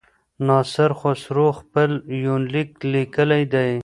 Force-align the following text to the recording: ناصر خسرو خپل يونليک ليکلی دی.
ناصر 0.47 0.91
خسرو 0.99 1.47
خپل 1.59 1.89
يونليک 2.23 2.69
ليکلی 2.93 3.43
دی. 3.53 3.71